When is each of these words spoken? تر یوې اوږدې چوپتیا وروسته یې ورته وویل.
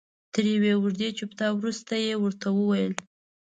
تر 0.33 0.43
یوې 0.53 0.71
اوږدې 0.77 1.09
چوپتیا 1.17 1.49
وروسته 1.55 1.93
یې 2.05 2.13
ورته 2.17 2.47
وویل. 2.53 2.93